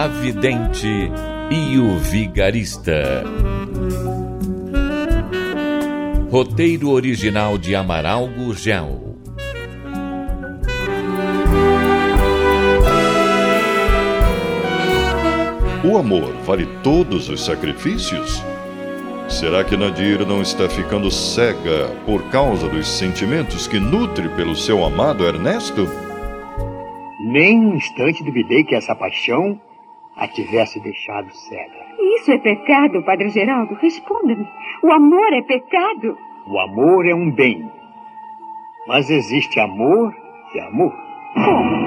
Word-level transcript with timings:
A 0.00 0.06
Vidente 0.06 1.12
e 1.50 1.76
o 1.76 1.98
Vigarista. 1.98 3.22
Roteiro 6.30 6.88
original 6.88 7.58
de 7.58 7.76
Amaral 7.76 8.26
Gurgel. 8.28 9.18
O 15.84 15.98
amor 15.98 16.32
vale 16.46 16.64
todos 16.82 17.28
os 17.28 17.44
sacrifícios? 17.44 18.42
Será 19.28 19.62
que 19.62 19.76
Nadir 19.76 20.26
não 20.26 20.40
está 20.40 20.66
ficando 20.66 21.10
cega 21.10 21.94
por 22.06 22.22
causa 22.30 22.70
dos 22.70 22.88
sentimentos 22.88 23.66
que 23.66 23.78
nutre 23.78 24.30
pelo 24.30 24.56
seu 24.56 24.82
amado 24.82 25.26
Ernesto? 25.26 25.86
Nem 27.20 27.60
um 27.60 27.74
instante 27.74 28.24
duvidei 28.24 28.64
que 28.64 28.74
essa 28.74 28.94
paixão 28.94 29.60
a 30.20 30.28
tivesse 30.28 30.78
deixado 30.80 31.32
cega. 31.32 31.80
Isso 31.98 32.30
é 32.30 32.38
pecado, 32.38 33.02
Padre 33.02 33.30
Geraldo. 33.30 33.74
Responda-me. 33.74 34.46
O 34.82 34.92
amor 34.92 35.32
é 35.32 35.40
pecado. 35.40 36.16
O 36.46 36.58
amor 36.60 37.08
é 37.08 37.14
um 37.14 37.30
bem. 37.30 37.70
Mas 38.86 39.08
existe 39.08 39.58
amor 39.58 40.14
e 40.54 40.60
amor. 40.60 40.94
Como? 41.34 41.80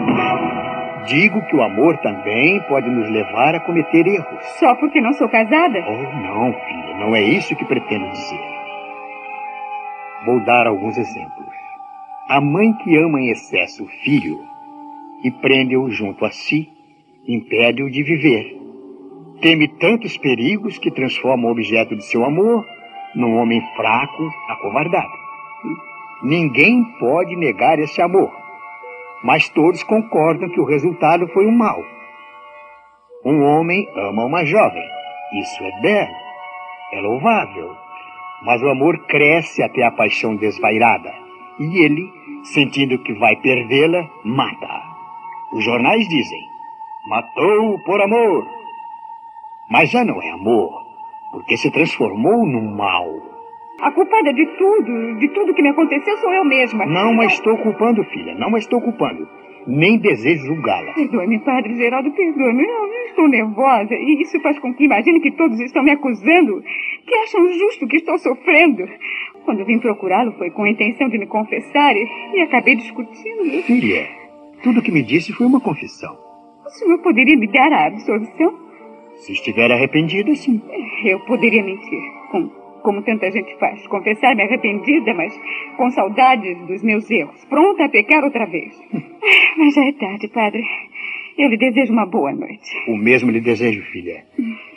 Digo 1.06 1.46
que 1.46 1.56
o 1.56 1.62
amor 1.62 1.98
também 1.98 2.60
pode 2.62 2.90
nos 2.90 3.10
levar 3.10 3.54
a 3.56 3.60
cometer 3.60 4.08
erros. 4.08 4.44
Só 4.58 4.74
porque 4.76 5.00
não 5.00 5.14
sou 5.14 5.30
casada? 5.30 5.86
Oh, 5.88 6.18
não, 6.18 6.54
filha. 6.54 6.98
Não 6.98 7.16
é 7.16 7.22
isso 7.22 7.56
que 7.56 7.66
pretendo 7.66 8.10
dizer. 8.10 8.54
Vou 10.26 10.40
dar 10.40 10.66
alguns 10.66 10.98
exemplos. 10.98 11.54
A 12.28 12.40
mãe 12.40 12.74
que 12.74 12.96
ama 12.98 13.20
em 13.20 13.30
excesso 13.30 13.84
o 13.84 13.88
filho 13.88 14.40
e 15.22 15.30
prende-o 15.30 15.90
junto 15.92 16.26
a 16.26 16.32
si 16.32 16.72
impede-o 17.28 17.90
de 17.90 18.04
viver. 18.04 18.58
Teme 19.42 19.68
tantos 19.68 20.18
perigos 20.18 20.78
que 20.78 20.92
transforma 20.92 21.48
o 21.48 21.52
objeto 21.52 21.96
de 21.96 22.06
seu 22.06 22.24
amor 22.24 22.66
num 23.16 23.36
homem 23.36 23.62
fraco, 23.76 24.30
acovardado. 24.50 25.12
Ninguém 26.24 26.84
pode 27.00 27.36
negar 27.36 27.80
esse 27.80 28.02
amor, 28.02 28.32
mas 29.24 29.50
todos 29.50 29.84
concordam 29.84 30.50
que 30.50 30.60
o 30.60 30.66
resultado 30.66 31.28
foi 31.28 31.46
um 31.46 31.52
mal. 31.52 31.84
Um 33.26 33.44
homem 33.44 33.88
ama 33.96 34.26
uma 34.26 34.46
jovem. 34.46 34.84
Isso 35.42 35.64
é 35.64 35.82
belo, 35.82 36.16
é 36.94 37.02
louvável. 37.02 37.76
Mas 38.44 38.62
o 38.62 38.70
amor 38.70 39.00
cresce 39.06 39.64
até 39.64 39.84
a 39.84 39.92
paixão 39.92 40.36
desvairada. 40.36 41.14
E 41.60 41.84
ele, 41.84 42.12
sentindo 42.44 43.00
que 43.00 43.14
vai 43.14 43.36
perdê-la, 43.38 44.10
mata. 44.26 44.82
Os 45.54 45.64
jornais 45.64 46.06
dizem: 46.10 46.53
Matou 47.06 47.78
por 47.80 48.02
amor. 48.02 48.48
Mas 49.70 49.92
já 49.92 50.06
não 50.06 50.22
é 50.22 50.30
amor, 50.32 50.72
porque 51.32 51.58
se 51.58 51.70
transformou 51.70 52.46
num 52.46 52.76
mal. 52.76 53.06
A 53.82 53.92
culpada 53.92 54.34
de 54.34 54.46
tudo, 54.58 55.20
de 55.20 55.28
tudo 55.30 55.54
que 55.54 55.62
me 55.62 55.70
aconteceu, 55.70 56.16
sou 56.20 56.34
eu 56.34 56.46
mesma. 56.46 56.86
Não 56.86 57.20
a 57.20 57.26
estou 57.26 57.58
culpando, 57.58 58.06
filha, 58.06 58.34
não 58.36 58.56
a 58.56 58.58
estou 58.58 58.80
culpando. 58.80 59.28
Nem 59.68 59.98
desejo 59.98 60.46
julgá-la. 60.46 60.94
Perdoe-me, 60.94 61.40
Padre 61.40 61.76
Geraldo, 61.76 62.10
perdoe-me. 62.12 62.64
Eu, 62.64 62.94
eu 62.94 63.06
estou 63.08 63.28
nervosa 63.28 63.96
e 63.96 64.22
isso 64.22 64.40
faz 64.40 64.58
com 64.60 64.74
que 64.74 64.86
imagine 64.86 65.20
que 65.20 65.32
todos 65.32 65.60
estão 65.60 65.84
me 65.84 65.92
acusando, 65.92 66.64
que 67.06 67.16
acham 67.16 67.52
justo 67.52 67.88
que 67.88 67.98
estou 67.98 68.18
sofrendo. 68.18 68.88
Quando 69.44 69.66
vim 69.66 69.80
procurá-lo 69.80 70.32
foi 70.38 70.52
com 70.52 70.64
a 70.64 70.70
intenção 70.70 71.10
de 71.10 71.18
me 71.18 71.28
confessar 71.28 71.94
e, 71.98 72.08
e 72.34 72.42
acabei 72.42 72.76
discutindo. 72.76 73.64
Filha, 73.64 74.08
tudo 74.64 74.82
que 74.82 74.92
me 74.92 75.04
disse 75.04 75.34
foi 75.34 75.46
uma 75.46 75.60
confissão. 75.60 76.23
O 76.66 76.70
senhor 76.70 77.00
poderia 77.00 77.38
me 77.38 77.48
dar 77.48 77.72
a 77.72 77.88
absolvição? 77.88 78.58
Se 79.16 79.34
estiver 79.34 79.72
arrependida, 79.72 80.34
sim. 80.36 80.62
Eu 81.04 81.20
poderia 81.22 81.64
mentir, 81.64 82.02
como, 82.32 82.50
como 82.82 83.02
tanta 83.04 83.30
gente 83.32 83.58
faz. 83.58 83.86
Confessar-me 83.88 84.44
arrependida, 84.44 85.14
mas 85.14 85.38
com 85.78 85.90
saudades 85.92 86.58
dos 86.66 86.82
meus 86.84 87.10
erros. 87.12 87.44
Pronta 87.46 87.86
a 87.86 87.90
pecar 87.90 88.24
outra 88.24 88.46
vez. 88.46 88.74
mas 89.58 89.74
já 89.74 89.86
é 89.86 89.92
tarde, 89.94 90.28
padre. 90.30 90.64
Eu 91.38 91.50
lhe 91.50 91.58
desejo 91.58 91.92
uma 91.92 92.06
boa 92.06 92.32
noite. 92.32 92.72
O 92.88 92.96
mesmo 92.96 93.32
lhe 93.32 93.42
desejo, 93.42 93.82
filha. 93.92 94.24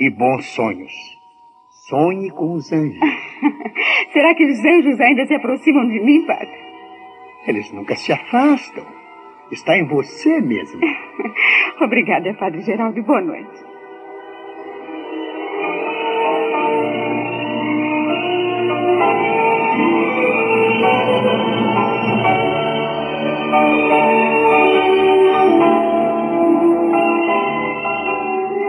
E 0.00 0.10
bons 0.10 0.46
sonhos. 0.46 0.92
Sonhe 1.88 2.30
com 2.30 2.54
os 2.54 2.72
anjos. 2.72 2.98
Será 4.12 4.34
que 4.34 4.44
os 4.44 4.58
anjos 4.64 5.00
ainda 5.00 5.26
se 5.26 5.34
aproximam 5.34 5.86
de 5.88 6.00
mim, 6.00 6.26
padre? 6.26 6.50
Eles 7.46 7.70
nunca 7.72 7.94
se 7.94 8.12
afastam. 8.12 8.84
Está 9.50 9.76
em 9.76 9.86
você 9.86 10.40
mesmo. 10.40 10.80
Obrigada, 11.80 12.34
Padre 12.34 12.62
Geraldo. 12.62 13.02
Boa 13.02 13.20
noite. 13.20 13.64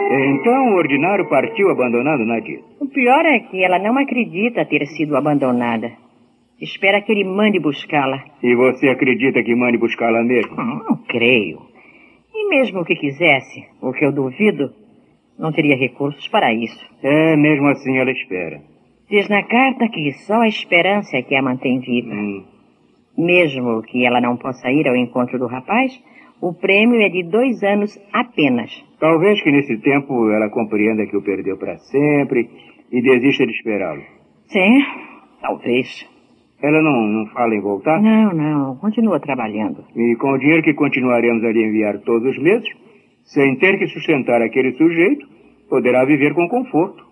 Então 0.09 0.73
o 0.73 0.75
ordinário 0.77 1.27
partiu 1.27 1.69
abandonando 1.69 2.25
Nadir. 2.25 2.61
O 2.79 2.87
pior 2.87 3.25
é 3.25 3.39
que 3.39 3.63
ela 3.63 3.79
não 3.79 3.97
acredita 3.97 4.66
ter 4.66 4.85
sido 4.85 5.17
abandonada. 5.17 6.06
Espera 6.59 7.01
que 7.01 7.12
ele 7.12 7.23
mande 7.23 7.59
buscá-la. 7.59 8.23
E 8.41 8.56
você 8.56 8.90
acredita 8.90 9.44
que 9.44 9.56
mande 9.56 9.78
buscá-la 9.78 10.23
mesmo? 10.23 10.56
Não, 10.56 10.78
não 10.84 10.97
creio. 11.07 11.62
E 12.34 12.50
mesmo 12.50 12.84
que 12.84 12.95
quisesse, 12.95 13.63
o 13.81 13.91
que 13.94 14.06
eu 14.06 14.12
duvido, 14.12 14.72
não 15.38 15.51
teria 15.51 15.78
recursos 15.78 16.28
para 16.29 16.53
isso. 16.53 16.84
É, 17.03 17.35
mesmo 17.35 17.67
assim 17.67 17.97
ela 17.97 18.12
espera. 18.12 18.62
Diz 19.09 19.29
na 19.29 19.44
carta 19.44 19.88
que 19.88 20.12
só 20.13 20.41
a 20.41 20.47
esperança 20.47 21.17
é 21.17 21.22
que 21.22 21.35
a 21.35 21.41
mantém 21.41 21.79
viva. 21.79 22.13
Hum. 22.13 22.44
Mesmo 23.17 23.81
que 23.84 24.06
ela 24.06 24.19
não 24.19 24.35
possa 24.35 24.69
ir 24.72 24.88
ao 24.88 24.96
encontro 24.96 25.40
do 25.40 25.47
rapaz, 25.47 26.00
o 26.41 26.53
prêmio 26.53 27.01
é 27.01 27.09
de 27.09 27.23
dois 27.23 27.63
anos 27.63 27.97
apenas. 28.12 28.72
Talvez 29.00 29.41
que 29.41 29.51
nesse 29.51 29.78
tempo 29.78 30.29
ela 30.31 30.50
compreenda 30.50 31.06
que 31.06 31.16
o 31.16 31.22
perdeu 31.22 31.57
para 31.57 31.78
sempre 31.78 32.50
e 32.91 33.01
desista 33.01 33.46
de 33.46 33.53
esperá-lo. 33.53 34.01
Sim, 34.47 34.84
talvez. 35.41 36.16
Ela 36.62 36.81
não, 36.81 37.07
não 37.07 37.28
fala 37.28 37.56
em 37.56 37.62
voltar? 37.62 38.01
Não, 38.01 38.34
não. 38.34 38.75
Continua 38.78 39.19
trabalhando. 39.19 39.84
E 39.95 40.16
com 40.16 40.31
o 40.31 40.38
dinheiro 40.38 40.63
que 40.63 40.73
continuaremos 40.73 41.44
a 41.44 41.51
lhe 41.51 41.63
enviar 41.63 42.00
todos 42.00 42.35
os 42.35 42.41
meses, 42.41 42.68
sem 43.23 43.56
ter 43.57 43.78
que 43.78 43.88
sustentar 43.88 44.41
aquele 44.41 44.72
sujeito, 44.73 45.28
poderá 45.69 46.03
viver 46.06 46.34
com 46.34 46.47
conforto. 46.47 47.06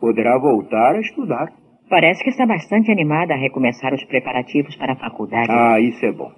Poderá 0.00 0.38
voltar 0.38 0.94
a 0.94 1.00
estudar. 1.00 1.52
Parece 1.88 2.22
que 2.22 2.30
está 2.30 2.46
bastante 2.46 2.90
animada 2.90 3.34
a 3.34 3.36
recomeçar 3.36 3.92
os 3.92 4.04
preparativos 4.04 4.74
para 4.76 4.92
a 4.92 4.96
faculdade. 4.96 5.48
Ah, 5.50 5.80
isso 5.80 6.04
é 6.06 6.12
bom. 6.12 6.32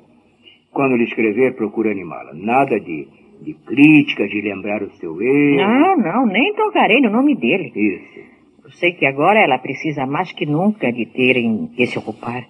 Quando 0.73 0.97
lhe 0.97 1.05
escrever, 1.05 1.55
procure 1.55 1.91
animá-la. 1.91 2.33
Nada 2.35 2.81
de, 2.81 3.07
de 3.41 3.55
crítica, 3.55 4.27
de 4.27 4.41
lembrar 4.41 4.83
o 4.83 4.91
seu 4.97 5.21
erro. 5.23 5.57
Não, 5.57 5.97
não, 5.97 6.27
nem 6.27 6.53
tocarei 6.55 7.01
no 7.01 7.11
nome 7.11 7.37
dele. 7.37 7.73
Isso. 7.77 8.35
Eu 8.65 8.71
sei 8.73 8.93
que 8.93 9.07
agora 9.07 9.41
ela 9.41 9.59
precisa 9.59 10.07
mais 10.07 10.33
que 10.33 10.47
nunca 10.47 10.91
de 10.91 11.07
ter 11.07 11.37
em 11.37 11.69
que 11.69 11.87
se 11.87 11.99
ocupar. 11.99 12.45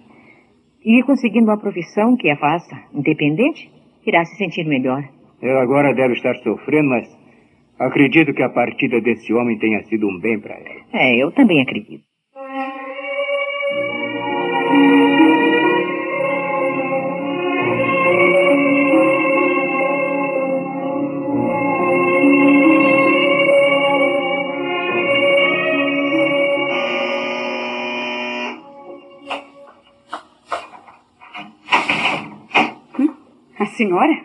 E 0.85 1.01
conseguindo 1.01 1.45
uma 1.45 1.57
profissão 1.57 2.15
que 2.15 2.29
a 2.29 2.37
faça 2.37 2.75
independente, 2.93 3.71
irá 4.05 4.23
se 4.23 4.37
sentir 4.37 4.65
melhor. 4.65 5.03
Ela 5.41 5.63
agora 5.63 5.95
deve 5.95 6.13
estar 6.13 6.35
sofrendo, 6.43 6.89
mas 6.89 7.07
acredito 7.79 8.33
que 8.35 8.43
a 8.43 8.49
partida 8.49 9.01
desse 9.01 9.33
homem 9.33 9.57
tenha 9.57 9.83
sido 9.85 10.07
um 10.07 10.19
bem 10.19 10.39
para 10.39 10.53
ela. 10.53 10.85
É, 10.93 11.15
eu 11.15 11.31
também 11.31 11.59
acredito. 11.59 12.04
Senhora? 33.75 34.15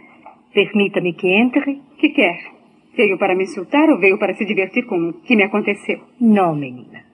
Permita-me 0.53 1.13
que 1.13 1.29
entre. 1.29 1.81
Que 1.99 2.09
quer? 2.11 2.39
Veio 2.97 3.19
para 3.19 3.35
me 3.35 3.45
insultar 3.45 3.89
ou 3.89 3.99
veio 3.99 4.19
para 4.19 4.35
se 4.35 4.45
divertir 4.45 4.87
com 4.87 4.97
o 4.97 5.13
que 5.13 5.37
me 5.37 5.45
aconteceu? 5.45 6.01
Não, 6.21 6.55
menina. 6.55 7.05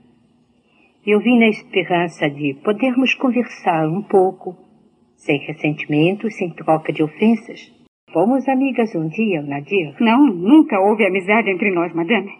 Eu 1.06 1.20
vim 1.20 1.38
na 1.38 1.48
esperança 1.48 2.28
de 2.28 2.54
podermos 2.64 3.14
conversar 3.14 3.86
um 3.86 4.02
pouco, 4.02 4.56
sem 5.16 5.38
ressentimento, 5.38 6.30
sem 6.30 6.50
troca 6.50 6.92
de 6.92 7.02
ofensas. 7.02 7.72
Fomos 8.12 8.48
amigas 8.48 8.94
um 8.94 9.08
dia, 9.08 9.42
Nadir. 9.42 9.94
Não, 10.00 10.26
nunca 10.26 10.80
houve 10.80 11.06
amizade 11.06 11.50
entre 11.50 11.70
nós, 11.70 11.92
madame. 11.94 12.32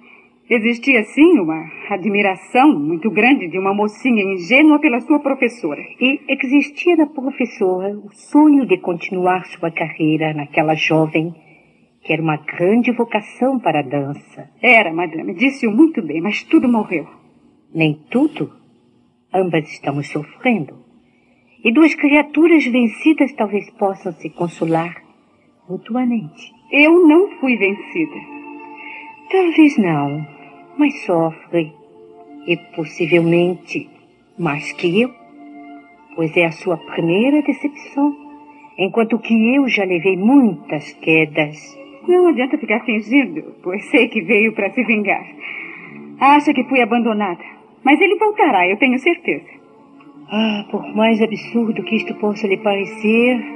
Existia, 0.49 1.03
sim, 1.03 1.41
uma 1.41 1.69
admiração 1.91 2.79
muito 2.79 3.11
grande 3.11 3.49
de 3.49 3.59
uma 3.59 3.75
mocinha 3.75 4.23
ingênua 4.23 4.79
pela 4.79 5.01
sua 5.01 5.19
professora. 5.19 5.83
E 6.01 6.21
existia 6.29 6.95
na 6.95 7.07
professora 7.07 7.99
o 7.99 8.09
sonho 8.13 8.65
de 8.65 8.79
continuar 8.79 9.45
sua 9.47 9.73
carreira 9.73 10.33
naquela 10.33 10.75
jovem 10.75 11.35
que 12.07 12.13
era 12.13 12.23
uma 12.23 12.37
grande 12.37 12.93
vocação 12.93 13.59
para 13.59 13.81
a 13.81 13.83
dança. 13.83 14.49
Era, 14.63 14.93
madame, 14.93 15.35
disse-o 15.35 15.73
muito 15.73 16.01
bem, 16.01 16.21
mas 16.21 16.45
tudo 16.45 16.69
morreu. 16.69 17.05
Nem 17.75 17.95
tudo. 18.09 18.53
Ambas 19.35 19.69
estamos 19.69 20.09
sofrendo. 20.09 20.79
E 21.65 21.73
duas 21.73 21.97
criaturas 21.97 22.65
vencidas 22.65 23.33
talvez 23.33 23.69
possam 23.73 24.13
se 24.13 24.31
consolar 24.31 25.03
mutuamente. 25.69 26.53
Eu 26.71 27.09
não 27.09 27.41
fui 27.41 27.57
vencida. 27.57 28.15
Talvez 29.29 29.77
não 29.77 30.36
mas 30.77 31.05
sofre, 31.05 31.73
e 32.47 32.57
possivelmente 32.75 33.89
mais 34.39 34.73
que 34.73 35.03
eu, 35.03 35.11
pois 36.15 36.37
é 36.37 36.45
a 36.45 36.53
sua 36.53 36.77
primeira 36.77 37.43
decepção, 37.43 38.15
enquanto 38.79 39.19
que 39.19 39.55
eu 39.55 39.69
já 39.69 39.85
levei 39.85 40.17
muitas 40.17 40.93
quedas. 40.95 41.57
Não 42.07 42.29
adianta 42.29 42.59
ficar 42.59 42.85
fingindo, 42.85 43.55
pois 43.63 43.85
sei 43.87 44.09
que 44.09 44.23
veio 44.23 44.53
para 44.53 44.71
se 44.71 44.85
vingar. 44.85 45.27
Acha 46.21 46.53
que 46.55 46.65
fui 46.65 46.81
abandonada, 46.81 47.45
mas 47.83 48.01
ele 48.01 48.17
voltará, 48.17 48.69
eu 48.69 48.77
tenho 48.77 48.99
certeza. 48.99 49.57
Ah, 50.31 50.67
por 50.71 50.95
mais 50.95 51.21
absurdo 51.23 51.83
que 51.83 51.97
isto 51.97 52.15
possa 52.17 52.47
lhe 52.47 52.57
parecer, 52.59 53.56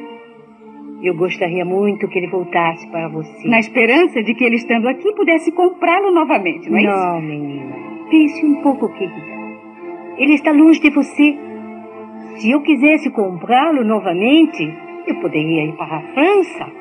eu 1.03 1.15
gostaria 1.15 1.65
muito 1.65 2.09
que 2.09 2.19
ele 2.19 2.29
voltasse 2.29 2.87
para 2.91 3.09
você. 3.09 3.49
Na 3.49 3.59
esperança 3.59 4.23
de 4.23 4.35
que 4.35 4.45
ele 4.45 4.57
estando 4.57 4.89
aqui 4.89 5.13
pudesse 5.15 5.51
comprá-lo 5.53 6.11
novamente, 6.11 6.69
não 6.69 6.79
é 6.79 6.83
não, 6.83 6.93
isso? 6.93 7.07
Não, 7.07 7.21
menina. 7.23 7.77
Pense 8.11 8.45
um 8.45 8.63
pouco, 8.63 8.89
querida. 8.91 9.41
Ele 10.19 10.35
está 10.35 10.53
longe 10.53 10.81
de 10.81 10.91
você. 10.91 11.39
Se 12.37 12.51
eu 12.51 12.61
quisesse 12.63 13.11
comprá-lo 13.11 13.85
novamente, 13.85 14.63
eu 15.07 15.15
poderia 15.21 15.65
ir 15.65 15.73
para 15.77 15.97
a 15.97 16.03
França. 16.13 16.73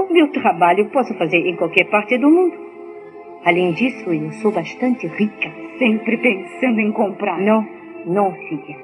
O 0.00 0.12
meu 0.12 0.28
trabalho 0.28 0.80
eu 0.80 0.90
posso 0.90 1.14
fazer 1.14 1.46
em 1.46 1.56
qualquer 1.56 1.84
parte 1.84 2.16
do 2.18 2.30
mundo. 2.30 2.56
Além 3.44 3.72
disso, 3.72 4.10
eu 4.10 4.32
sou 4.32 4.50
bastante 4.50 5.06
rica. 5.06 5.52
Sempre 5.78 6.16
pensando 6.16 6.80
em 6.80 6.90
comprar. 6.92 7.38
Não, 7.38 7.66
não, 8.06 8.32
filha. 8.32 8.76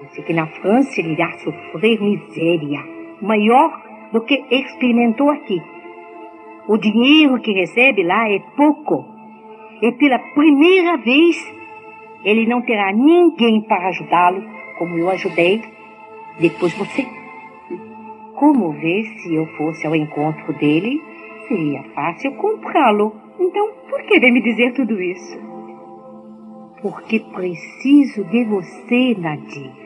Eu 0.00 0.08
sei 0.10 0.22
que 0.22 0.32
na 0.32 0.46
França 0.46 1.00
ele 1.00 1.12
irá 1.12 1.32
sofrer 1.38 2.00
miséria. 2.00 2.84
Maior 3.20 3.85
do 4.12 4.20
que 4.22 4.44
experimentou 4.50 5.30
aqui. 5.30 5.60
O 6.68 6.76
dinheiro 6.76 7.40
que 7.40 7.52
recebe 7.52 8.02
lá 8.02 8.28
é 8.28 8.40
pouco. 8.56 9.04
E 9.80 9.92
pela 9.92 10.18
primeira 10.18 10.96
vez, 10.96 11.36
ele 12.24 12.46
não 12.46 12.62
terá 12.62 12.92
ninguém 12.92 13.60
para 13.62 13.88
ajudá-lo, 13.88 14.42
como 14.78 14.98
eu 14.98 15.08
ajudei, 15.10 15.62
depois 16.40 16.72
você. 16.74 17.06
Como 18.34 18.72
vê, 18.72 19.04
se 19.04 19.34
eu 19.34 19.46
fosse 19.56 19.86
ao 19.86 19.94
encontro 19.94 20.52
dele, 20.54 21.00
seria 21.48 21.82
fácil 21.94 22.32
comprá-lo. 22.32 23.14
Então, 23.38 23.70
por 23.88 24.02
que 24.02 24.18
vem 24.18 24.32
me 24.32 24.42
dizer 24.42 24.72
tudo 24.74 25.00
isso? 25.00 25.38
Porque 26.82 27.20
preciso 27.20 28.24
de 28.24 28.44
você, 28.44 29.14
Nadir. 29.18 29.85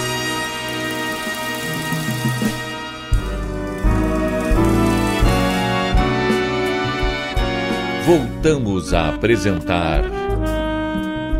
Voltamos 8.11 8.93
a 8.93 9.07
apresentar 9.07 10.01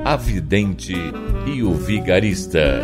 A 0.05 0.15
Vidente 0.15 0.93
e 1.45 1.61
o 1.63 1.73
Vigarista. 1.73 2.79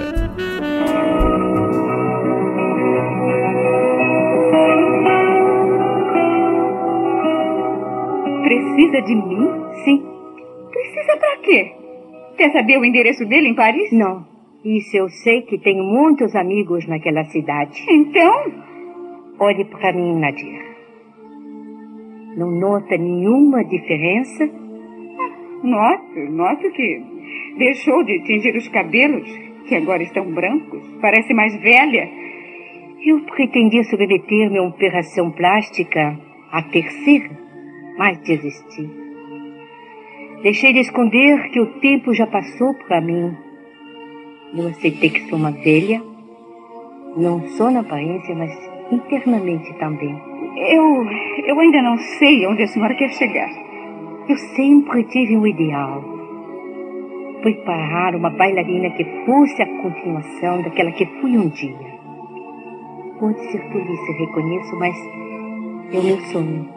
Precisa 8.43 9.01
de 9.03 9.15
mim? 9.15 9.47
Sim. 9.85 10.05
Precisa 10.69 11.17
para 11.17 11.37
quê? 11.37 11.71
Quer 12.35 12.51
saber 12.51 12.77
o 12.79 12.83
endereço 12.83 13.25
dele 13.25 13.47
em 13.47 13.55
Paris? 13.55 13.89
Não. 13.93 14.27
Isso 14.65 14.97
eu 14.97 15.07
sei 15.07 15.43
que 15.43 15.57
tenho 15.57 15.85
muitos 15.85 16.35
amigos 16.35 16.85
naquela 16.89 17.23
cidade. 17.23 17.81
Então? 17.89 18.51
Olhe 19.39 19.63
para 19.63 19.93
mim, 19.93 20.19
Nadir. 20.19 20.76
Não 22.37 22.51
nota 22.51 22.95
nenhuma 22.95 23.65
diferença? 23.65 24.47
Noto, 25.63 26.19
noto 26.29 26.69
que 26.69 27.01
deixou 27.57 28.03
de 28.03 28.19
tingir 28.25 28.55
os 28.55 28.67
cabelos, 28.67 29.27
que 29.67 29.73
agora 29.73 30.03
estão 30.03 30.23
brancos. 30.31 30.83
Parece 31.01 31.33
mais 31.33 31.59
velha. 31.59 32.07
Eu 33.03 33.21
pretendia 33.21 33.83
submeter-me 33.85 34.59
a 34.59 34.61
uma 34.61 34.69
operação 34.69 35.31
plástica, 35.31 36.15
a 36.51 36.61
terceira, 36.61 37.31
mas 37.97 38.19
desisti. 38.19 38.87
Deixei 40.43 40.73
de 40.73 40.81
esconder 40.81 41.49
que 41.49 41.59
o 41.59 41.79
tempo 41.79 42.13
já 42.13 42.27
passou 42.27 42.71
para 42.87 43.01
mim. 43.01 43.35
Eu 44.55 44.67
aceitei 44.67 45.09
que 45.09 45.27
sou 45.27 45.39
uma 45.39 45.51
velha, 45.51 46.03
não 47.15 47.47
só 47.47 47.71
na 47.71 47.79
aparência, 47.79 48.35
mas 48.35 48.51
internamente 48.91 49.73
também. 49.79 50.36
Eu. 50.57 51.05
Eu 51.45 51.59
ainda 51.59 51.81
não 51.81 51.97
sei 51.97 52.45
onde 52.47 52.63
a 52.63 52.67
senhora 52.67 52.95
quer 52.95 53.09
chegar. 53.09 53.49
Eu 54.27 54.35
sempre 54.55 55.03
tive 55.05 55.37
um 55.37 55.45
ideal. 55.45 56.03
Preparar 57.41 58.15
uma 58.15 58.31
bailarina 58.31 58.89
que 58.91 59.05
fosse 59.25 59.61
a 59.61 59.81
continuação 59.81 60.63
daquela 60.63 60.91
que 60.91 61.05
fui 61.21 61.37
um 61.37 61.47
dia. 61.49 61.97
Pode 63.19 63.39
ser 63.51 63.61
polícia, 63.71 64.13
reconheço, 64.17 64.75
mas 64.77 64.95
é 65.93 65.99
o 65.99 66.03
meu 66.03 66.19
sonho. 66.31 66.69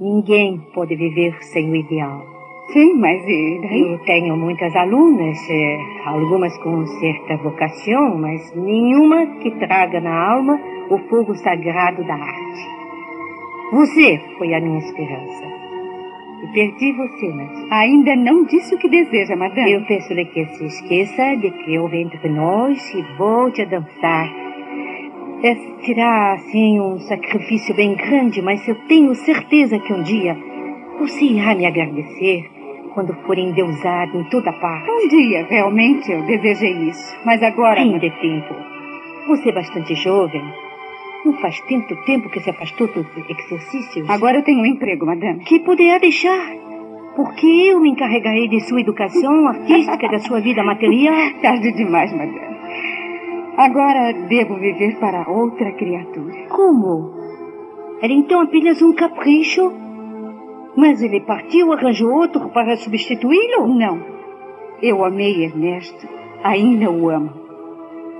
Ninguém 0.00 0.58
pode 0.74 0.96
viver 0.96 1.40
sem 1.44 1.70
o 1.70 1.76
ideal. 1.76 2.33
Sim, 2.72 2.94
mas 2.94 3.22
e 3.22 3.60
daí? 3.62 3.92
Eu 3.92 3.98
tenho 4.00 4.36
muitas 4.36 4.74
alunas, 4.74 5.38
eh, 5.50 5.78
algumas 6.06 6.56
com 6.58 6.84
certa 6.86 7.36
vocação, 7.36 8.18
mas 8.18 8.54
nenhuma 8.56 9.26
que 9.40 9.50
traga 9.52 10.00
na 10.00 10.32
alma 10.32 10.58
o 10.90 10.98
fogo 11.08 11.34
sagrado 11.34 12.02
da 12.04 12.14
arte. 12.14 12.68
Você 13.72 14.20
foi 14.38 14.54
a 14.54 14.60
minha 14.60 14.78
esperança. 14.78 15.44
E 16.42 16.46
perdi 16.52 16.92
você, 16.92 17.28
Nath. 17.28 17.72
Ainda 17.72 18.16
não 18.16 18.44
disse 18.44 18.74
o 18.74 18.78
que 18.78 18.88
deseja, 18.88 19.36
madame. 19.36 19.72
Eu 19.72 19.84
peço-lhe 19.86 20.24
que 20.24 20.44
se 20.46 20.64
esqueça 20.64 21.36
de 21.36 21.50
que 21.50 21.78
houve 21.78 22.00
entre 22.00 22.28
nós 22.28 22.92
e 22.94 23.02
volte 23.16 23.62
a 23.62 23.66
dançar. 23.66 24.28
É, 25.42 25.54
será, 25.84 26.32
assim, 26.32 26.80
um 26.80 26.98
sacrifício 27.00 27.74
bem 27.74 27.94
grande, 27.94 28.40
mas 28.42 28.66
eu 28.66 28.74
tenho 28.86 29.14
certeza 29.14 29.78
que 29.78 29.92
um 29.92 30.02
dia 30.02 30.36
você 30.98 31.24
irá 31.24 31.54
me 31.54 31.66
agradecer 31.66 32.50
quando 32.94 33.12
for 33.26 33.36
endeusado 33.36 34.18
em 34.18 34.24
toda 34.24 34.52
parte. 34.52 34.88
Um 34.90 35.08
dia, 35.08 35.46
realmente, 35.50 36.10
eu 36.10 36.22
desejei 36.22 36.88
isso. 36.88 37.16
Mas 37.24 37.42
agora... 37.42 37.80
Ainda 37.80 38.06
é 38.06 38.10
tempo. 38.10 38.54
Você 39.28 39.48
é 39.48 39.52
bastante 39.52 39.94
jovem. 39.96 40.42
Não 41.24 41.32
faz 41.40 41.60
tanto 41.62 41.96
tempo 42.04 42.28
que 42.28 42.40
se 42.40 42.50
afastou 42.50 42.86
dos 42.86 43.06
exercícios. 43.28 44.08
Agora 44.08 44.38
eu 44.38 44.44
tenho 44.44 44.60
um 44.60 44.66
emprego, 44.66 45.06
madame. 45.06 45.40
Que 45.40 45.60
poderá 45.60 45.98
deixar. 45.98 46.54
Porque 47.16 47.46
eu 47.46 47.80
me 47.80 47.90
encarregarei 47.90 48.48
de 48.48 48.60
sua 48.60 48.80
educação 48.80 49.48
artística, 49.48 50.08
da 50.08 50.18
sua 50.18 50.40
vida 50.40 50.62
material. 50.62 51.14
Tarde 51.42 51.72
demais, 51.72 52.12
madame. 52.12 52.54
Agora 53.56 54.12
devo 54.28 54.56
viver 54.56 54.98
para 54.98 55.28
outra 55.30 55.72
criatura. 55.72 56.48
Como? 56.48 57.14
Era 58.02 58.12
então 58.12 58.40
apenas 58.40 58.82
um 58.82 58.92
capricho? 58.92 59.83
Mas 60.76 61.00
ele 61.02 61.20
partiu, 61.20 61.72
arranjou 61.72 62.10
outro 62.10 62.48
para 62.50 62.76
substituí-lo? 62.76 63.68
Não. 63.68 64.00
Eu 64.82 65.04
amei 65.04 65.44
Ernesto. 65.44 66.08
Ainda 66.42 66.90
o 66.90 67.08
amo. 67.08 67.30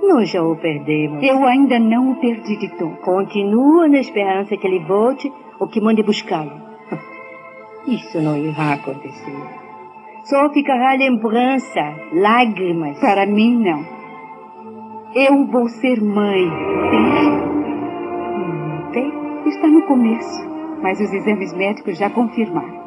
Nós 0.01 0.29
já 0.29 0.41
o 0.41 0.55
perdemos. 0.55 1.23
Eu 1.23 1.45
ainda 1.45 1.79
não 1.79 2.11
o 2.11 2.15
perdi 2.15 2.57
de 2.57 2.69
todo. 2.77 2.95
Continua 2.97 3.87
na 3.87 3.99
esperança 3.99 4.55
que 4.55 4.67
ele 4.67 4.79
volte 4.85 5.31
ou 5.59 5.67
que 5.67 5.81
mande 5.81 6.03
buscá-lo. 6.03 6.51
Isso 7.87 8.21
não 8.21 8.37
irá 8.37 8.73
acontecer. 8.73 9.65
Só 10.23 10.49
ficará 10.49 10.93
lembrança, 10.95 11.81
lágrimas. 12.13 12.99
Para 12.99 13.25
mim, 13.25 13.57
não. 13.63 13.85
Eu 15.13 15.45
vou 15.45 15.69
ser 15.69 16.01
mãe. 16.01 16.45
Hum, 18.35 18.91
tem? 18.91 19.13
Está 19.45 19.67
no 19.67 19.83
começo, 19.83 20.54
mas 20.85 21.01
os 21.01 21.11
exames 21.11 21.51
médicos 21.51 21.97
já 21.97 22.11
confirmaram. 22.11 22.85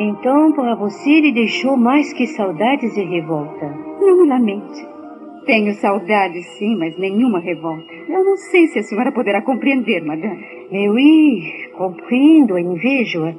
Então, 0.00 0.50
para 0.50 0.74
você, 0.74 1.10
ele 1.10 1.30
deixou 1.30 1.76
mais 1.76 2.12
que 2.12 2.26
saudades 2.26 2.96
e 2.96 3.04
revolta. 3.04 3.72
Não 4.00 4.20
me 4.20 4.28
lamente. 4.28 4.84
Tenho 5.46 5.72
saudades, 5.74 6.44
sim, 6.58 6.76
mas 6.76 6.98
nenhuma 6.98 7.38
revolta. 7.38 7.94
Eu 8.08 8.24
não 8.24 8.36
sei 8.36 8.66
se 8.66 8.80
a 8.80 8.82
senhora 8.82 9.12
poderá 9.12 9.42
compreender, 9.42 10.04
madame. 10.04 10.44
Mais 10.72 10.90
oui, 10.90 11.70
compreendo, 11.78 12.58
invejo-a. 12.58 13.32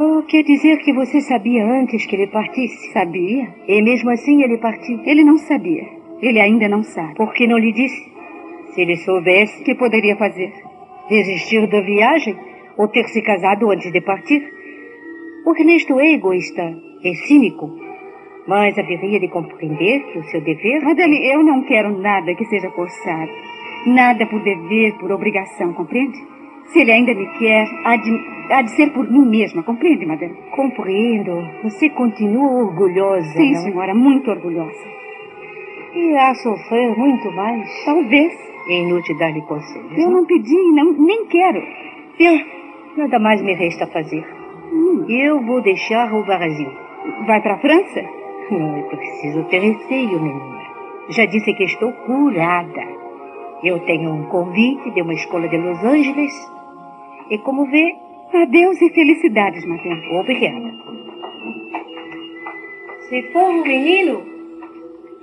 Oh, 0.00 0.24
quer 0.24 0.42
dizer 0.42 0.78
que 0.78 0.92
você 0.92 1.20
sabia 1.20 1.64
antes 1.64 2.04
que 2.04 2.16
ele 2.16 2.26
partisse? 2.26 2.92
Sabia. 2.92 3.46
E 3.68 3.80
mesmo 3.80 4.10
assim 4.10 4.42
ele 4.42 4.58
partiu? 4.58 4.98
Ele 5.04 5.22
não 5.22 5.38
sabia. 5.38 5.86
Ele 6.20 6.40
ainda 6.40 6.68
não 6.68 6.82
sabe. 6.82 7.14
Por 7.14 7.32
que 7.32 7.46
não 7.46 7.58
lhe 7.58 7.72
disse? 7.72 8.10
Se 8.74 8.80
ele 8.80 8.96
soubesse, 8.96 9.62
O 9.62 9.64
que 9.64 9.76
poderia 9.76 10.16
fazer? 10.16 10.69
Desistir 11.10 11.66
da 11.66 11.80
viagem 11.80 12.36
ou 12.78 12.88
ter 12.88 13.04
se 13.08 13.20
casado 13.20 13.70
antes 13.70 13.92
de 13.92 14.00
partir? 14.00 14.40
O 15.44 15.54
Ernesto 15.54 15.98
é 15.98 16.12
egoísta, 16.12 16.62
é 17.04 17.14
cínico, 17.26 17.70
mas 18.46 18.78
haveria 18.78 19.18
de 19.18 19.28
compreender 19.28 20.00
que 20.12 20.18
o 20.18 20.24
seu 20.24 20.40
dever... 20.40 20.82
Madame, 20.82 21.16
eu 21.28 21.42
não 21.42 21.62
quero 21.64 21.98
nada 21.98 22.34
que 22.34 22.44
seja 22.46 22.70
forçado. 22.70 23.30
Nada 23.86 24.26
por 24.26 24.40
dever, 24.42 24.94
por 24.98 25.10
obrigação, 25.10 25.72
compreende? 25.72 26.18
Se 26.66 26.80
ele 26.80 26.92
ainda 26.92 27.14
me 27.14 27.26
quer, 27.38 27.66
há 27.84 27.96
de, 27.96 28.20
há 28.50 28.62
de 28.62 28.70
ser 28.76 28.92
por 28.92 29.10
mim 29.10 29.26
mesma, 29.28 29.62
compreende, 29.62 30.06
madame? 30.06 30.36
Compreendo. 30.54 31.32
Você 31.64 31.88
continua 31.90 32.64
orgulhosa, 32.64 33.32
Sim, 33.32 33.52
não? 33.52 33.62
senhora, 33.62 33.94
muito 33.94 34.30
orgulhosa. 34.30 34.88
E 35.94 36.16
a 36.16 36.34
sofrer 36.34 36.96
muito 36.96 37.32
mais. 37.32 37.84
Talvez. 37.84 38.32
É 38.70 38.82
inútil 38.82 39.18
dar-lhe 39.18 39.42
conselhos. 39.42 39.98
Eu 39.98 40.10
não 40.10 40.24
pedi, 40.24 40.54
nem 40.98 41.26
quero. 41.26 41.60
Bem, 42.16 42.46
nada 42.96 43.18
mais 43.18 43.42
me 43.42 43.54
resta 43.54 43.86
fazer. 43.88 44.24
Hum, 44.72 45.04
Eu 45.08 45.40
vou 45.44 45.60
deixar 45.60 46.12
o 46.14 46.24
Brasil. 46.24 46.70
vai 47.26 47.40
para 47.42 47.54
a 47.54 47.58
França? 47.58 48.02
Não 48.50 48.76
é 48.76 48.82
preciso 48.82 49.42
ter 49.44 49.58
receio, 49.60 50.20
menina. 50.20 50.60
Já 51.08 51.24
disse 51.24 51.52
que 51.54 51.64
estou 51.64 51.92
curada. 51.92 52.84
Eu 53.64 53.80
tenho 53.80 54.10
um 54.12 54.24
convite 54.26 54.90
de 54.92 55.02
uma 55.02 55.14
escola 55.14 55.48
de 55.48 55.56
Los 55.56 55.82
Angeles. 55.84 56.32
E 57.30 57.38
como 57.38 57.66
vê, 57.66 57.94
Adeus 58.32 58.80
e 58.80 58.90
felicidades, 58.90 59.64
madame. 59.66 60.06
obrigada. 60.18 60.70
Se 63.08 63.22
for 63.32 63.50
um 63.50 63.62
menino 63.62 64.22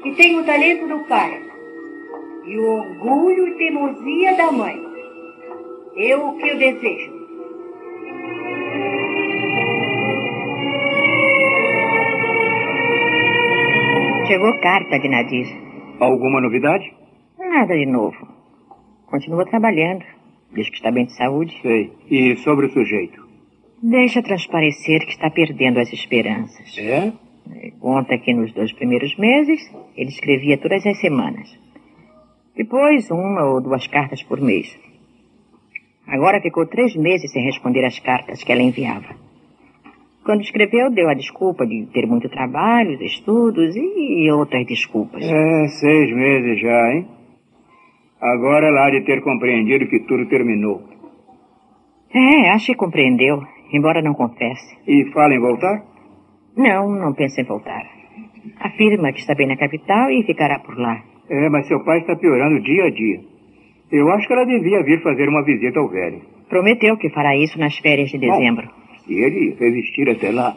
que 0.03 0.11
tem 0.15 0.37
o 0.37 0.43
talento 0.45 0.87
do 0.87 0.99
pai 1.07 1.39
e 2.47 2.57
o 2.57 2.79
orgulho 2.79 3.47
e 3.49 3.57
teimosia 3.57 4.35
da 4.37 4.51
mãe, 4.51 4.81
é 5.97 6.15
o 6.15 6.33
que 6.37 6.47
eu 6.47 6.57
desejo. 6.57 7.17
Chegou 14.27 14.59
carta 14.59 14.99
de 14.99 15.09
Nadir. 15.09 15.47
Alguma 15.99 16.41
novidade? 16.41 16.93
Nada 17.39 17.75
de 17.75 17.85
novo. 17.85 18.27
Continua 19.07 19.45
trabalhando. 19.45 20.03
Diz 20.53 20.69
que 20.69 20.75
está 20.75 20.91
bem 20.91 21.05
de 21.05 21.13
saúde. 21.13 21.57
Sei. 21.61 21.91
E 22.09 22.35
sobre 22.37 22.67
o 22.67 22.71
sujeito? 22.71 23.25
Deixa 23.81 24.21
transparecer 24.21 25.05
que 25.05 25.11
está 25.11 25.29
perdendo 25.29 25.79
as 25.79 25.91
esperanças. 25.93 26.77
É? 26.77 27.13
Conta 27.79 28.17
que 28.17 28.33
nos 28.33 28.51
dois 28.53 28.73
primeiros 28.73 29.15
meses 29.17 29.61
ele 29.95 30.09
escrevia 30.09 30.57
todas 30.57 30.85
as 30.85 30.99
semanas. 30.99 31.47
Depois, 32.57 33.09
uma 33.11 33.45
ou 33.45 33.61
duas 33.61 33.85
cartas 33.87 34.23
por 34.23 34.41
mês. 34.41 34.67
Agora 36.07 36.41
ficou 36.41 36.65
três 36.65 36.95
meses 36.95 37.31
sem 37.31 37.43
responder 37.43 37.85
às 37.85 37.99
cartas 37.99 38.43
que 38.43 38.51
ela 38.51 38.63
enviava. 38.63 39.15
Quando 40.25 40.41
escreveu, 40.41 40.89
deu 40.89 41.07
a 41.07 41.13
desculpa 41.13 41.65
de 41.65 41.85
ter 41.93 42.07
muito 42.07 42.27
trabalho, 42.29 42.95
os 42.95 43.01
estudos 43.01 43.75
e 43.75 44.29
outras 44.31 44.65
desculpas. 44.65 45.23
É, 45.23 45.67
seis 45.67 46.13
meses 46.13 46.59
já, 46.59 46.93
hein? 46.93 47.07
Agora 48.19 48.67
ela 48.67 48.87
há 48.87 48.89
de 48.89 49.01
ter 49.05 49.21
compreendido 49.21 49.87
que 49.87 49.99
tudo 49.99 50.27
terminou. 50.27 50.81
É, 52.13 52.49
acho 52.49 52.67
que 52.67 52.75
compreendeu, 52.75 53.43
embora 53.71 54.01
não 54.01 54.13
confesse. 54.13 54.77
E 54.87 55.05
fala 55.13 55.35
em 55.35 55.39
voltar? 55.39 55.83
Não, 56.57 56.89
não 56.89 57.13
pensa 57.13 57.41
em 57.41 57.45
voltar. 57.45 57.85
Afirma 58.59 59.13
que 59.13 59.19
está 59.19 59.35
bem 59.35 59.47
na 59.47 59.55
capital 59.55 60.09
e 60.09 60.23
ficará 60.23 60.59
por 60.59 60.77
lá. 60.77 61.03
É, 61.29 61.49
mas 61.49 61.67
seu 61.67 61.83
pai 61.83 61.99
está 61.99 62.15
piorando 62.15 62.61
dia 62.61 62.85
a 62.85 62.89
dia. 62.89 63.19
Eu 63.91 64.09
acho 64.11 64.27
que 64.27 64.33
ela 64.33 64.45
devia 64.45 64.81
vir 64.83 65.01
fazer 65.01 65.27
uma 65.27 65.43
visita 65.43 65.79
ao 65.79 65.89
velho. 65.89 66.21
Prometeu 66.49 66.95
que 66.97 67.09
fará 67.09 67.35
isso 67.35 67.59
nas 67.59 67.77
férias 67.77 68.09
de 68.09 68.17
dezembro. 68.17 68.67
Se 69.05 69.13
ele 69.13 69.55
resistir 69.59 70.09
até 70.09 70.31
lá. 70.31 70.55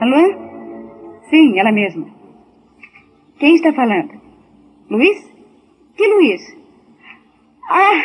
Alô? 0.00 1.20
Sim, 1.30 1.58
ela 1.58 1.72
mesma. 1.72 2.06
Quem 3.38 3.56
está 3.56 3.72
falando? 3.72 4.20
Luiz? 4.88 5.34
Que 5.96 6.06
Luiz? 6.08 6.40
Ah, 7.68 8.00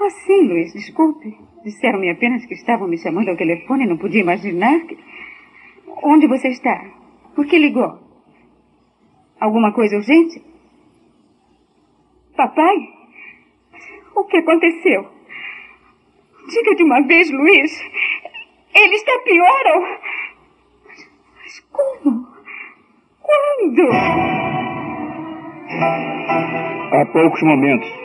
ah 0.00 0.02
sim, 0.24 0.48
Luiz, 0.48 0.72
desculpe. 0.72 1.36
Disseram-me 1.64 2.10
apenas 2.10 2.44
que 2.46 2.54
estavam 2.54 2.86
me 2.88 2.98
chamando 2.98 3.30
ao 3.30 3.36
telefone 3.36 3.84
e 3.84 3.88
não 3.88 3.96
podia 3.96 4.20
imaginar 4.20 4.80
que... 4.80 4.98
Onde 6.02 6.26
você 6.26 6.48
está? 6.48 6.84
Por 7.34 7.46
que 7.46 7.58
ligou? 7.58 7.98
Alguma 9.40 9.72
coisa 9.72 9.96
urgente? 9.96 10.42
Papai? 12.36 12.76
O 14.14 14.24
que 14.24 14.36
aconteceu? 14.38 15.08
Diga 16.48 16.74
de 16.74 16.82
uma 16.82 17.00
vez, 17.06 17.30
Luiz. 17.30 17.80
Ele 18.74 18.94
está 18.96 19.18
pior 19.20 19.66
ou... 19.74 19.80
Mas 21.36 21.60
como? 21.70 22.26
Quando? 23.20 23.90
Há 26.92 27.06
poucos 27.12 27.42
momentos. 27.42 28.03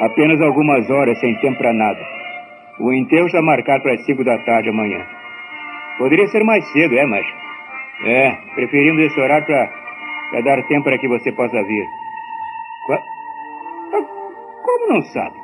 Apenas 0.00 0.40
algumas 0.40 0.88
horas 0.90 1.18
sem 1.20 1.34
tempo 1.40 1.58
para 1.58 1.72
nada. 1.72 1.98
O 2.78 2.92
enterro 2.92 3.26
está 3.26 3.42
marcado 3.42 3.82
para 3.82 3.94
as 3.94 4.04
cinco 4.04 4.22
da 4.24 4.38
tarde 4.44 4.68
amanhã. 4.70 5.04
Poderia 5.98 6.28
ser 6.28 6.44
mais 6.44 6.64
cedo, 6.72 6.96
é, 6.96 7.04
mas... 7.06 7.26
É, 8.04 8.30
preferimos 8.54 9.02
esse 9.02 9.20
horário 9.20 9.44
para 9.46 10.40
dar 10.44 10.62
tempo 10.68 10.84
para 10.84 10.98
que 10.98 11.08
você 11.08 11.32
possa 11.32 11.60
vir. 11.64 11.84
Qua- 12.86 13.02
Como 14.62 14.88
não 14.94 15.02
sabe? 15.02 15.36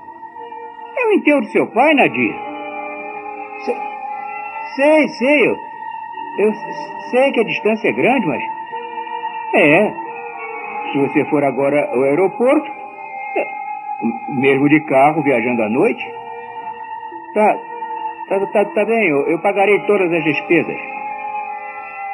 É 0.97 1.07
o 1.09 1.13
enterro 1.15 1.41
do 1.41 1.49
seu 1.49 1.67
pai, 1.67 1.95
Nadir. 1.95 2.33
Se- 3.65 3.77
Sei, 4.77 5.09
sei. 5.09 5.49
Eu, 5.49 5.57
eu 6.39 6.53
sei 7.11 7.33
que 7.33 7.41
a 7.41 7.45
distância 7.45 7.89
é 7.89 7.93
grande, 7.93 8.27
mas... 8.27 8.43
É. 9.55 9.93
Se 10.93 10.99
você 10.99 11.25
for 11.31 11.43
agora 11.43 11.89
ao 11.93 12.03
aeroporto, 12.05 12.71
mesmo 14.29 14.69
de 14.69 14.81
carro, 14.87 15.23
viajando 15.23 15.63
à 15.63 15.69
noite, 15.69 16.05
tá, 17.35 17.57
tá, 18.29 18.47
tá, 18.47 18.65
tá 18.65 18.85
bem, 18.85 19.09
eu, 19.09 19.29
eu 19.29 19.39
pagarei 19.41 19.79
todas 19.87 20.13
as 20.13 20.25
despesas. 20.25 20.77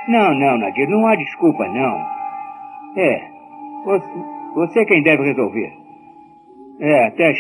Não, 0.09 0.35
não, 0.35 0.59
Nadir, 0.59 0.89
não 0.89 1.07
há 1.07 1.15
desculpa, 1.15 1.67
não. 1.69 2.07
É, 2.97 3.23
você, 3.85 4.09
você 4.55 4.81
é 4.81 4.85
quem 4.85 5.03
deve 5.03 5.23
resolver. 5.25 5.73
É, 6.81 7.07
até 7.07 7.31
as, 7.31 7.39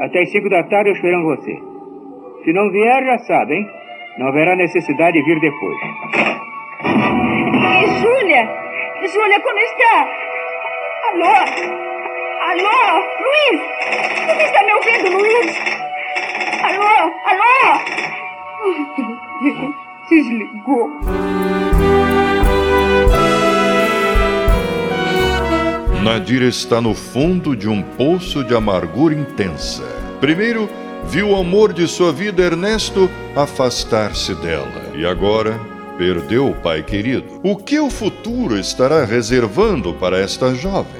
até 0.00 0.22
as 0.22 0.32
cinco 0.32 0.48
da 0.48 0.62
tarde 0.64 0.90
eu 0.90 0.94
esperando 0.94 1.24
você. 1.24 1.56
Se 2.44 2.52
não 2.52 2.70
vier, 2.70 3.04
já 3.04 3.18
sabe, 3.18 3.54
hein? 3.54 3.66
Não 4.18 4.28
haverá 4.28 4.56
necessidade 4.56 5.18
de 5.18 5.24
vir 5.24 5.40
depois. 5.40 5.76
E 7.82 7.86
Júlia? 8.00 8.48
Júlia, 9.06 9.40
como 9.40 9.58
está? 9.58 10.08
Alô? 11.12 11.89
Alô, 12.40 13.04
Luiz? 13.20 13.60
Você 14.26 14.42
está 14.44 14.64
me 14.64 14.72
ouvindo, 14.72 15.10
Luiz? 15.18 15.56
Alô, 16.62 17.12
alô? 17.26 17.78
Desligou. 20.08 20.90
Nadir 26.02 26.40
está 26.40 26.80
no 26.80 26.94
fundo 26.94 27.54
de 27.54 27.68
um 27.68 27.82
poço 27.82 28.42
de 28.42 28.54
amargura 28.54 29.14
intensa. 29.14 29.84
Primeiro, 30.18 30.66
viu 31.04 31.28
o 31.32 31.36
amor 31.36 31.74
de 31.74 31.86
sua 31.86 32.10
vida, 32.10 32.42
Ernesto, 32.42 33.10
afastar-se 33.36 34.34
dela. 34.36 34.92
E 34.94 35.04
agora, 35.04 35.60
perdeu 35.98 36.48
o 36.48 36.54
pai 36.54 36.82
querido. 36.82 37.38
O 37.42 37.54
que 37.54 37.78
o 37.78 37.90
futuro 37.90 38.58
estará 38.58 39.04
reservando 39.04 39.92
para 39.92 40.18
esta 40.18 40.54
jovem? 40.54 40.99